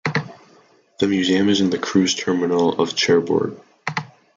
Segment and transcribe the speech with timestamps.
[0.97, 3.61] The museum is in the cruise terminal of Cherbourg.